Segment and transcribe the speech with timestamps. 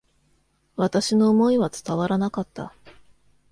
[0.77, 2.73] 私の思いは伝わらなかった。